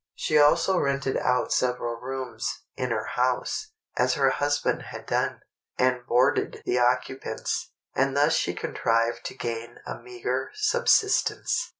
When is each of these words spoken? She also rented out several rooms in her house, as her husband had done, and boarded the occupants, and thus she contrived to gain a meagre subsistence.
She 0.15 0.39
also 0.39 0.79
rented 0.79 1.15
out 1.15 1.53
several 1.53 1.97
rooms 2.01 2.49
in 2.75 2.89
her 2.89 3.05
house, 3.05 3.71
as 3.95 4.15
her 4.15 4.31
husband 4.31 4.81
had 4.89 5.05
done, 5.05 5.41
and 5.77 6.03
boarded 6.07 6.63
the 6.65 6.79
occupants, 6.79 7.71
and 7.95 8.17
thus 8.17 8.33
she 8.33 8.55
contrived 8.55 9.23
to 9.25 9.35
gain 9.37 9.77
a 9.85 9.99
meagre 9.99 10.49
subsistence. 10.55 11.69